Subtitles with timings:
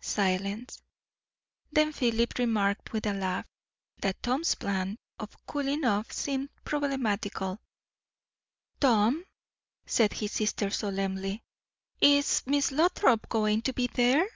[0.00, 0.82] Silence.
[1.70, 3.46] Then Philip remarked with a laugh,
[3.98, 7.60] that Tom's plan of "cooling off" seemed problematical.
[8.80, 9.24] "Tom,"
[9.86, 11.44] said his sister solemnly,
[12.00, 14.26] "is Miss Lothrop going to be there?"